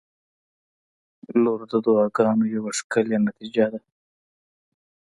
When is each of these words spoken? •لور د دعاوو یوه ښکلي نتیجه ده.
•لور 1.43 1.59
د 1.71 1.73
دعاوو 1.85 2.51
یوه 2.55 2.71
ښکلي 2.79 3.17
نتیجه 3.27 3.65
ده. 3.73 3.79